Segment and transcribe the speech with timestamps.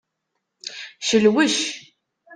[1.07, 1.55] Celwec.